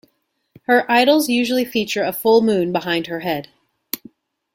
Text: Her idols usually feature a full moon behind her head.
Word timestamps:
Her 0.63 0.91
idols 0.91 1.29
usually 1.29 1.63
feature 1.63 2.01
a 2.03 2.11
full 2.11 2.41
moon 2.41 2.71
behind 2.71 3.05
her 3.05 3.19
head. 3.19 3.49